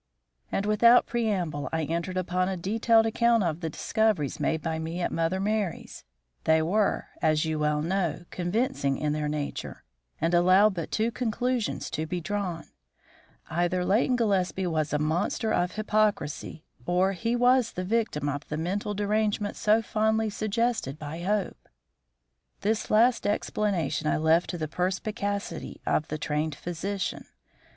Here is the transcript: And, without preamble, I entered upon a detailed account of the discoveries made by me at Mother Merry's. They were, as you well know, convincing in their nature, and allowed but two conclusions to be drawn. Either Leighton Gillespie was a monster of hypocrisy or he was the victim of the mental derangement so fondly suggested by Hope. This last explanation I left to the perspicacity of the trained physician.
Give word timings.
And, 0.51 0.65
without 0.65 1.05
preamble, 1.05 1.69
I 1.71 1.83
entered 1.83 2.17
upon 2.17 2.49
a 2.49 2.57
detailed 2.57 3.05
account 3.05 3.43
of 3.43 3.59
the 3.59 3.69
discoveries 3.69 4.39
made 4.39 4.63
by 4.63 4.79
me 4.79 4.99
at 4.99 5.11
Mother 5.11 5.39
Merry's. 5.39 6.05
They 6.45 6.59
were, 6.63 7.09
as 7.21 7.45
you 7.45 7.59
well 7.59 7.83
know, 7.83 8.25
convincing 8.31 8.97
in 8.97 9.13
their 9.13 9.27
nature, 9.27 9.83
and 10.19 10.33
allowed 10.33 10.73
but 10.73 10.89
two 10.89 11.11
conclusions 11.11 11.91
to 11.91 12.07
be 12.07 12.19
drawn. 12.19 12.65
Either 13.47 13.85
Leighton 13.85 14.15
Gillespie 14.15 14.65
was 14.65 14.91
a 14.91 14.97
monster 14.97 15.53
of 15.53 15.73
hypocrisy 15.73 16.65
or 16.87 17.11
he 17.11 17.35
was 17.35 17.73
the 17.73 17.85
victim 17.85 18.27
of 18.27 18.47
the 18.49 18.57
mental 18.57 18.95
derangement 18.95 19.55
so 19.55 19.83
fondly 19.83 20.31
suggested 20.31 20.97
by 20.97 21.21
Hope. 21.21 21.69
This 22.61 22.89
last 22.89 23.27
explanation 23.27 24.07
I 24.07 24.17
left 24.17 24.49
to 24.49 24.57
the 24.57 24.67
perspicacity 24.67 25.79
of 25.85 26.07
the 26.07 26.17
trained 26.17 26.55
physician. 26.55 27.25